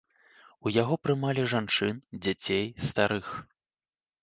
[0.67, 1.95] У яго прымалі жанчын,
[2.25, 3.27] дзяцей, старых.